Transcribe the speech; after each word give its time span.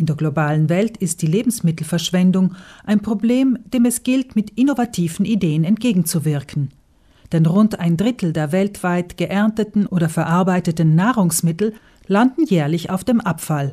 In 0.00 0.06
der 0.06 0.16
globalen 0.16 0.70
Welt 0.70 0.96
ist 0.96 1.20
die 1.20 1.26
Lebensmittelverschwendung 1.26 2.54
ein 2.86 3.02
Problem, 3.02 3.58
dem 3.66 3.84
es 3.84 4.02
gilt, 4.02 4.34
mit 4.34 4.48
innovativen 4.58 5.26
Ideen 5.26 5.62
entgegenzuwirken. 5.62 6.70
Denn 7.32 7.44
rund 7.44 7.78
ein 7.78 7.98
Drittel 7.98 8.32
der 8.32 8.50
weltweit 8.50 9.18
geernteten 9.18 9.84
oder 9.86 10.08
verarbeiteten 10.08 10.94
Nahrungsmittel 10.94 11.74
landen 12.06 12.46
jährlich 12.46 12.88
auf 12.88 13.04
dem 13.04 13.20
Abfall. 13.20 13.72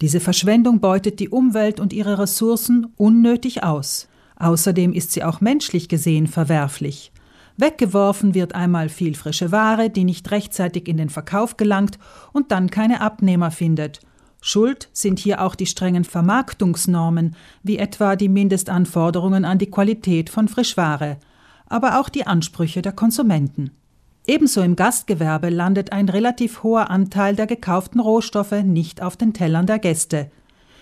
Diese 0.00 0.18
Verschwendung 0.18 0.80
beutet 0.80 1.20
die 1.20 1.28
Umwelt 1.28 1.78
und 1.78 1.92
ihre 1.92 2.18
Ressourcen 2.18 2.86
unnötig 2.96 3.62
aus. 3.62 4.08
Außerdem 4.36 4.94
ist 4.94 5.12
sie 5.12 5.24
auch 5.24 5.42
menschlich 5.42 5.90
gesehen 5.90 6.26
verwerflich. 6.26 7.12
Weggeworfen 7.58 8.34
wird 8.34 8.54
einmal 8.54 8.88
viel 8.88 9.14
frische 9.14 9.52
Ware, 9.52 9.90
die 9.90 10.04
nicht 10.04 10.30
rechtzeitig 10.30 10.88
in 10.88 10.96
den 10.96 11.10
Verkauf 11.10 11.58
gelangt 11.58 11.98
und 12.32 12.50
dann 12.50 12.70
keine 12.70 13.02
Abnehmer 13.02 13.50
findet. 13.50 14.00
Schuld 14.48 14.88
sind 14.92 15.18
hier 15.18 15.42
auch 15.42 15.56
die 15.56 15.66
strengen 15.66 16.04
Vermarktungsnormen, 16.04 17.34
wie 17.64 17.78
etwa 17.78 18.14
die 18.14 18.28
Mindestanforderungen 18.28 19.44
an 19.44 19.58
die 19.58 19.72
Qualität 19.72 20.30
von 20.30 20.46
Frischware, 20.46 21.16
aber 21.68 21.98
auch 21.98 22.08
die 22.08 22.28
Ansprüche 22.28 22.80
der 22.80 22.92
Konsumenten. 22.92 23.72
Ebenso 24.24 24.62
im 24.62 24.76
Gastgewerbe 24.76 25.48
landet 25.48 25.90
ein 25.90 26.08
relativ 26.08 26.62
hoher 26.62 26.90
Anteil 26.90 27.34
der 27.34 27.48
gekauften 27.48 27.98
Rohstoffe 27.98 28.62
nicht 28.62 29.02
auf 29.02 29.16
den 29.16 29.32
Tellern 29.32 29.66
der 29.66 29.80
Gäste. 29.80 30.30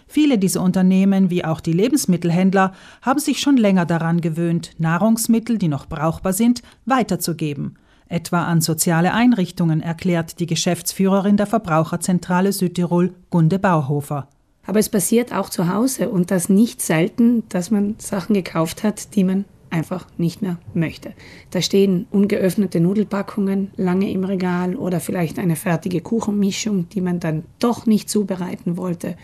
Viele 0.07 0.37
dieser 0.37 0.61
Unternehmen, 0.61 1.31
wie 1.31 1.47
auch 1.47 1.61
die 1.61 1.73
Lebensmittelhändler, 1.73 2.75
haben 3.01 3.19
sich 3.19 3.41
schon 3.41 3.57
länger 3.57 3.87
daran 3.87 4.21
gewöhnt, 4.21 4.73
Nahrungsmittel, 4.77 5.57
die 5.57 5.69
noch 5.69 5.87
brauchbar 5.87 6.35
sind, 6.35 6.63
weiterzugeben. 6.85 7.79
Etwa 8.09 8.45
an 8.45 8.61
soziale 8.61 9.13
Einrichtungen, 9.13 9.81
erklärt 9.81 10.39
die 10.41 10.47
Geschäftsführerin 10.47 11.37
der 11.37 11.47
Verbraucherzentrale 11.47 12.53
Südtirol, 12.53 13.15
Gunde 13.31 13.59
Bauhofer. 13.59 14.29
Aber 14.67 14.79
es 14.79 14.89
passiert 14.89 15.33
auch 15.33 15.51
zu 15.51 15.69
Hause 15.69 16.09
und 16.09 16.31
das 16.31 16.49
nicht 16.49 16.81
selten, 16.81 17.45
dass 17.49 17.71
man 17.71 17.97
Sachen 17.99 18.35
gekauft 18.35 18.83
hat, 18.83 19.15
die 19.15 19.25
man 19.25 19.45
einfach 19.71 20.07
nicht 20.17 20.41
mehr 20.41 20.59
möchte. 20.73 21.13
Da 21.51 21.61
stehen 21.61 22.07
ungeöffnete 22.11 22.81
Nudelpackungen 22.81 23.73
lange 23.77 24.11
im 24.11 24.25
Regal 24.25 24.77
oder 24.77 25.01
vielleicht 25.01 25.39
eine 25.39 25.57
fertige 25.57 26.01
Kuchenmischung, 26.01 26.89
die 26.91 27.01
man 27.01 27.21
dann 27.21 27.45
doch 27.59 27.85
nicht 27.85 28.09
zubereiten 28.09 28.77
wollte. 28.77 29.17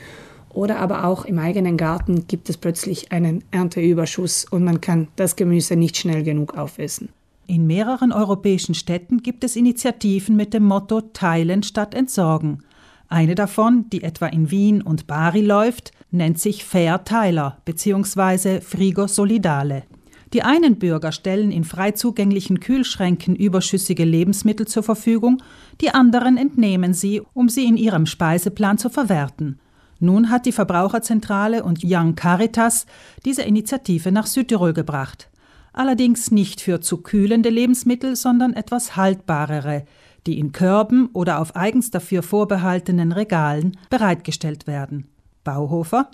Oder 0.53 0.81
aber 0.81 1.05
auch 1.05 1.25
im 1.25 1.39
eigenen 1.39 1.77
Garten 1.77 2.27
gibt 2.27 2.50
es 2.50 2.56
plötzlich 2.56 3.12
einen 3.12 3.44
Ernteüberschuss 3.53 4.44
und 4.50 4.65
man 4.65 4.81
kann 4.81 5.06
das 5.15 5.37
Gemüse 5.37 5.77
nicht 5.77 5.97
schnell 5.97 6.25
genug 6.25 6.56
aufessen. 6.59 7.11
In 7.51 7.67
mehreren 7.67 8.12
europäischen 8.12 8.77
Städten 8.77 9.25
gibt 9.25 9.43
es 9.43 9.56
Initiativen 9.56 10.37
mit 10.37 10.55
dem 10.55 10.62
Motto 10.62 11.01
Teilen 11.01 11.65
statt 11.65 11.95
Entsorgen. 11.97 12.62
Eine 13.09 13.34
davon, 13.34 13.91
die 13.91 14.05
etwa 14.05 14.29
in 14.29 14.53
Wien 14.53 14.83
und 14.83 15.09
Bari 15.09 15.41
läuft, 15.41 15.91
nennt 16.12 16.39
sich 16.39 16.65
Fair 16.65 17.03
Teiler 17.03 17.59
bzw. 17.65 18.61
Frigo 18.61 19.09
Solidale. 19.09 19.83
Die 20.33 20.45
einen 20.45 20.78
Bürger 20.78 21.11
stellen 21.11 21.51
in 21.51 21.65
frei 21.65 21.91
zugänglichen 21.91 22.61
Kühlschränken 22.61 23.34
überschüssige 23.34 24.05
Lebensmittel 24.05 24.69
zur 24.69 24.84
Verfügung, 24.84 25.43
die 25.81 25.91
anderen 25.91 26.37
entnehmen 26.37 26.95
sie, 26.95 27.21
um 27.34 27.48
sie 27.48 27.65
in 27.65 27.77
ihrem 27.77 28.06
Speiseplan 28.06 28.78
zu 28.78 28.91
verwerten. 28.91 29.59
Nun 29.98 30.31
hat 30.31 30.47
die 30.47 30.53
Verbraucherzentrale 30.53 31.65
und 31.65 31.81
Young 31.83 32.15
Caritas 32.15 32.87
diese 33.25 33.43
Initiative 33.43 34.12
nach 34.12 34.28
Südtirol 34.28 34.73
gebracht. 34.73 35.30
Allerdings 35.73 36.31
nicht 36.31 36.61
für 36.61 36.81
zu 36.81 36.99
kühlende 36.99 37.49
Lebensmittel, 37.49 38.17
sondern 38.17 38.55
etwas 38.55 38.97
haltbarere, 38.97 39.85
die 40.27 40.39
in 40.39 40.53
Körben 40.53 41.09
oder 41.12 41.41
auf 41.41 41.57
eigens 41.57 41.91
dafür 41.91 42.23
vorbehaltenen 42.23 43.12
Regalen 43.12 43.77
bereitgestellt 43.89 44.67
werden. 44.67 45.09
Bauhofer 45.45 46.11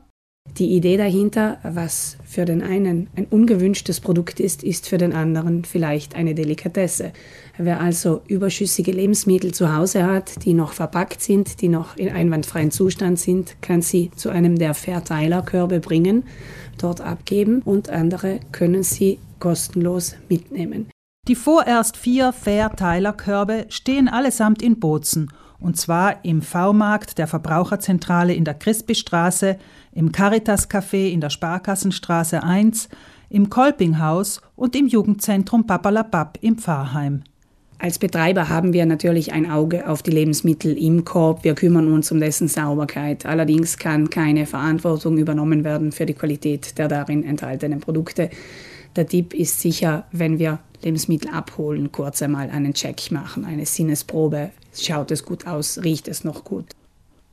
die 0.58 0.74
Idee 0.74 0.96
dahinter, 0.96 1.58
was 1.62 2.16
für 2.24 2.46
den 2.46 2.62
einen 2.62 3.08
ein 3.14 3.26
ungewünschtes 3.26 4.00
Produkt 4.00 4.40
ist, 4.40 4.62
ist 4.62 4.88
für 4.88 4.96
den 4.96 5.12
anderen 5.12 5.64
vielleicht 5.64 6.14
eine 6.14 6.34
Delikatesse. 6.34 7.12
Wer 7.58 7.80
also 7.80 8.22
überschüssige 8.26 8.92
Lebensmittel 8.92 9.52
zu 9.52 9.74
Hause 9.76 10.06
hat, 10.06 10.44
die 10.46 10.54
noch 10.54 10.72
verpackt 10.72 11.20
sind, 11.20 11.60
die 11.60 11.68
noch 11.68 11.98
in 11.98 12.08
einwandfreien 12.08 12.70
Zustand 12.70 13.18
sind, 13.18 13.60
kann 13.60 13.82
sie 13.82 14.10
zu 14.16 14.30
einem 14.30 14.56
der 14.56 14.72
Verteilerkörbe 14.72 15.80
bringen, 15.80 16.24
dort 16.78 17.02
abgeben 17.02 17.60
und 17.62 17.90
andere 17.90 18.40
können 18.50 18.82
sie 18.82 19.18
kostenlos 19.38 20.16
mitnehmen. 20.28 20.88
Die 21.28 21.34
vorerst 21.34 21.96
vier 21.96 22.32
Verteilerkörbe 22.32 23.66
stehen 23.68 24.08
allesamt 24.08 24.62
in 24.62 24.78
Bozen 24.78 25.30
und 25.58 25.76
zwar 25.76 26.24
im 26.24 26.42
V-Markt 26.42 27.18
der 27.18 27.26
Verbraucherzentrale 27.26 28.34
in 28.34 28.44
der 28.44 28.54
Crispy-Straße, 28.54 29.56
im 29.92 30.12
Caritas-Café 30.12 31.10
in 31.10 31.20
der 31.20 31.30
Sparkassenstraße 31.30 32.42
1, 32.42 32.88
im 33.30 33.50
Kolpinghaus 33.50 34.40
und 34.54 34.76
im 34.76 34.86
Jugendzentrum 34.86 35.66
Papalapap 35.66 36.38
im 36.42 36.58
Pfarrheim. 36.58 37.22
Als 37.78 37.98
Betreiber 37.98 38.48
haben 38.48 38.72
wir 38.72 38.86
natürlich 38.86 39.32
ein 39.32 39.50
Auge 39.50 39.86
auf 39.86 40.02
die 40.02 40.10
Lebensmittel 40.10 40.78
im 40.78 41.04
Korb. 41.04 41.44
Wir 41.44 41.54
kümmern 41.54 41.92
uns 41.92 42.10
um 42.10 42.20
dessen 42.20 42.48
Sauberkeit. 42.48 43.26
Allerdings 43.26 43.76
kann 43.76 44.08
keine 44.08 44.46
Verantwortung 44.46 45.18
übernommen 45.18 45.62
werden 45.62 45.92
für 45.92 46.06
die 46.06 46.14
Qualität 46.14 46.78
der 46.78 46.88
darin 46.88 47.22
enthaltenen 47.22 47.80
Produkte. 47.80 48.30
Der 48.96 49.06
Tipp 49.06 49.34
ist 49.34 49.60
sicher, 49.60 50.06
wenn 50.10 50.38
wir 50.38 50.58
Lebensmittel 50.82 51.30
abholen, 51.30 51.92
kurz 51.92 52.22
einmal 52.22 52.48
einen 52.48 52.72
Check 52.72 53.10
machen, 53.10 53.44
eine 53.44 53.66
Sinnesprobe. 53.66 54.50
Schaut 54.74 55.10
es 55.10 55.24
gut 55.24 55.46
aus? 55.46 55.78
Riecht 55.84 56.08
es 56.08 56.24
noch 56.24 56.44
gut? 56.44 56.64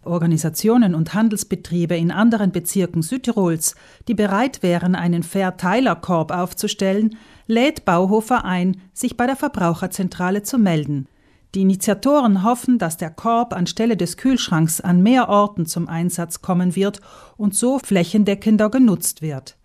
Organisationen 0.03 0.93
und 0.93 1.13
Handelsbetriebe 1.13 1.95
in 1.95 2.11
anderen 2.11 2.51
Bezirken 2.51 3.01
Südtirols, 3.01 3.75
die 4.09 4.13
bereit 4.13 4.61
wären, 4.61 4.95
einen 4.95 5.23
Verteilerkorb 5.23 6.31
aufzustellen, 6.31 7.15
lädt 7.47 7.85
Bauhofer 7.85 8.43
ein, 8.43 8.81
sich 8.91 9.15
bei 9.15 9.25
der 9.25 9.37
Verbraucherzentrale 9.37 10.43
zu 10.43 10.57
melden. 10.57 11.07
Die 11.55 11.61
Initiatoren 11.61 12.43
hoffen, 12.43 12.77
dass 12.77 12.97
der 12.97 13.11
Korb 13.11 13.53
anstelle 13.53 13.95
des 13.95 14.17
Kühlschranks 14.17 14.81
an 14.81 15.01
mehr 15.01 15.29
Orten 15.29 15.65
zum 15.65 15.87
Einsatz 15.87 16.41
kommen 16.41 16.75
wird 16.75 16.99
und 17.37 17.55
so 17.55 17.79
flächendeckender 17.79 18.69
genutzt 18.69 19.21
wird. 19.21 19.55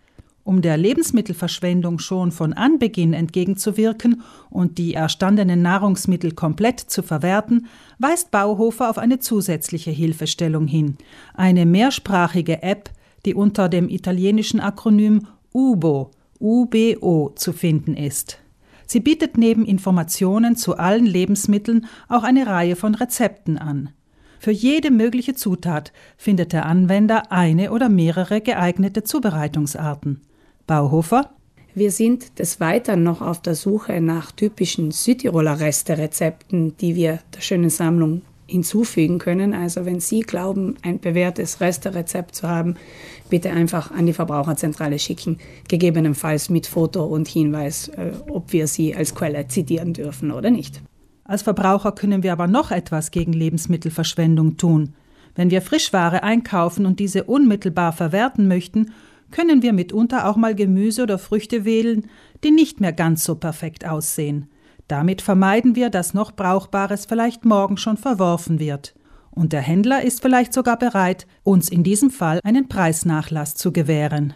Um 0.49 0.63
der 0.63 0.77
Lebensmittelverschwendung 0.77 1.99
schon 1.99 2.31
von 2.31 2.53
Anbeginn 2.53 3.13
entgegenzuwirken 3.13 4.23
und 4.49 4.79
die 4.79 4.95
erstandenen 4.95 5.61
Nahrungsmittel 5.61 6.31
komplett 6.31 6.79
zu 6.79 7.03
verwerten, 7.03 7.67
weist 7.99 8.31
Bauhofer 8.31 8.89
auf 8.89 8.97
eine 8.97 9.19
zusätzliche 9.19 9.91
Hilfestellung 9.91 10.65
hin. 10.65 10.97
Eine 11.35 11.67
mehrsprachige 11.67 12.63
App, 12.63 12.89
die 13.27 13.35
unter 13.35 13.69
dem 13.69 13.89
italienischen 13.89 14.59
Akronym 14.59 15.27
UBO, 15.53 16.09
UBO 16.39 17.31
zu 17.35 17.53
finden 17.53 17.95
ist. 17.95 18.39
Sie 18.87 19.01
bietet 19.01 19.37
neben 19.37 19.65
Informationen 19.65 20.55
zu 20.55 20.77
allen 20.77 21.05
Lebensmitteln 21.05 21.85
auch 22.07 22.23
eine 22.23 22.47
Reihe 22.47 22.75
von 22.75 22.95
Rezepten 22.95 23.59
an. 23.59 23.91
Für 24.39 24.51
jede 24.51 24.89
mögliche 24.89 25.35
Zutat 25.35 25.93
findet 26.17 26.53
der 26.53 26.65
Anwender 26.65 27.31
eine 27.31 27.71
oder 27.71 27.87
mehrere 27.87 28.41
geeignete 28.41 29.03
Zubereitungsarten. 29.03 30.21
Bauhofer. 30.69 31.31
Wir 31.73 31.89
sind 31.89 32.37
des 32.37 32.59
Weiteren 32.59 33.01
noch 33.01 33.21
auf 33.21 33.41
der 33.41 33.55
Suche 33.55 33.99
nach 34.01 34.31
typischen 34.31 34.91
Südtiroler 34.91 35.59
Resterezepten, 35.59 36.77
die 36.77 36.95
wir 36.95 37.19
der 37.35 37.41
schönen 37.41 37.71
Sammlung 37.71 38.21
hinzufügen 38.45 39.17
können. 39.17 39.55
Also 39.55 39.85
wenn 39.85 39.99
Sie 39.99 40.19
glauben, 40.19 40.75
ein 40.83 40.99
bewährtes 40.99 41.59
Resterezept 41.59 42.35
zu 42.35 42.47
haben, 42.47 42.75
bitte 43.31 43.49
einfach 43.49 43.89
an 43.89 44.05
die 44.05 44.13
Verbraucherzentrale 44.13 44.99
schicken, 44.99 45.39
gegebenenfalls 45.67 46.51
mit 46.51 46.67
Foto 46.67 47.03
und 47.03 47.27
Hinweis, 47.27 47.87
äh, 47.87 48.11
ob 48.29 48.53
wir 48.53 48.67
sie 48.67 48.95
als 48.95 49.15
Quelle 49.15 49.47
zitieren 49.47 49.93
dürfen 49.93 50.31
oder 50.31 50.51
nicht. 50.51 50.83
Als 51.23 51.41
Verbraucher 51.41 51.93
können 51.93 52.21
wir 52.21 52.31
aber 52.31 52.45
noch 52.45 52.69
etwas 52.69 53.09
gegen 53.09 53.33
Lebensmittelverschwendung 53.33 54.57
tun. 54.57 54.93
Wenn 55.33 55.49
wir 55.49 55.63
Frischware 55.63 56.21
einkaufen 56.21 56.85
und 56.85 56.99
diese 56.99 57.23
unmittelbar 57.23 57.91
verwerten 57.91 58.47
möchten, 58.47 58.91
können 59.31 59.61
wir 59.61 59.73
mitunter 59.73 60.27
auch 60.27 60.35
mal 60.35 60.55
Gemüse 60.55 61.03
oder 61.03 61.17
Früchte 61.17 61.65
wählen, 61.65 62.07
die 62.43 62.51
nicht 62.51 62.79
mehr 62.79 62.93
ganz 62.93 63.23
so 63.23 63.35
perfekt 63.35 63.85
aussehen. 63.85 64.49
Damit 64.87 65.21
vermeiden 65.21 65.75
wir, 65.75 65.89
dass 65.89 66.13
noch 66.13 66.31
Brauchbares 66.31 67.05
vielleicht 67.05 67.45
morgen 67.45 67.77
schon 67.77 67.97
verworfen 67.97 68.59
wird. 68.59 68.95
Und 69.29 69.53
der 69.53 69.61
Händler 69.61 70.01
ist 70.03 70.21
vielleicht 70.21 70.51
sogar 70.53 70.77
bereit, 70.77 71.27
uns 71.43 71.69
in 71.69 71.83
diesem 71.83 72.09
Fall 72.09 72.39
einen 72.43 72.67
Preisnachlass 72.67 73.55
zu 73.55 73.71
gewähren. 73.71 74.33